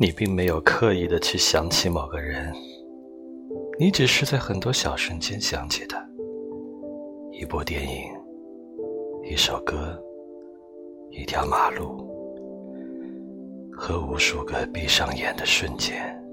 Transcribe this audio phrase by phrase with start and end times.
[0.00, 2.54] 你并没有刻意的去想起某个人
[3.80, 5.98] 你只是在很多小瞬间想起他
[7.32, 8.04] 一部电影
[9.24, 10.00] 一首歌
[11.10, 12.06] 一条马路
[13.72, 16.27] 和无数个闭上眼的瞬间。